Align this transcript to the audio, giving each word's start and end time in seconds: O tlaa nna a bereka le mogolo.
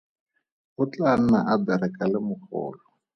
O 0.81 0.83
tlaa 0.91 1.17
nna 1.21 1.39
a 1.53 1.55
bereka 1.65 2.03
le 2.11 2.19
mogolo. 2.27 2.81